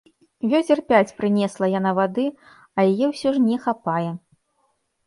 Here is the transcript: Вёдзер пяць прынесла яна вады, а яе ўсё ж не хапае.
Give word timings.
Вёдзер 0.53 0.79
пяць 0.91 1.15
прынесла 1.19 1.69
яна 1.79 1.91
вады, 2.01 2.27
а 2.77 2.87
яе 2.95 3.05
ўсё 3.13 3.29
ж 3.39 3.47
не 3.49 3.57
хапае. 3.69 4.05